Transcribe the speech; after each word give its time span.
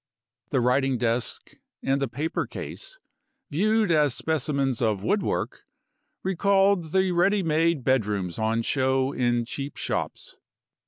The 0.49 0.61
writing 0.61 0.97
desk 0.97 1.51
and 1.83 2.01
the 2.01 2.07
paper 2.07 2.47
case, 2.47 2.97
viewed 3.51 3.91
as 3.91 4.15
specimens 4.15 4.81
of 4.81 5.03
woodwork, 5.03 5.61
recalled 6.23 6.85
the 6.85 7.11
ready 7.11 7.43
made 7.43 7.83
bedrooms 7.83 8.39
on 8.39 8.63
show 8.63 9.11
in 9.11 9.45
cheap 9.45 9.77
shops. 9.77 10.37